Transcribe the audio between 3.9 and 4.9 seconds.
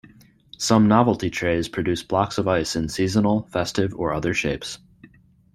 or other shapes.